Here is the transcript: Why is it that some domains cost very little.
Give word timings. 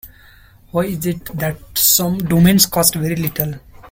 Why 0.71 0.85
is 0.85 1.05
it 1.05 1.25
that 1.37 1.59
some 1.77 2.17
domains 2.17 2.65
cost 2.65 2.95
very 2.95 3.15
little. 3.15 3.59